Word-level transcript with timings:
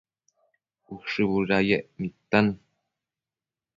Ushë 0.95 1.27
budayec 1.31 1.85
nidtan 2.01 2.47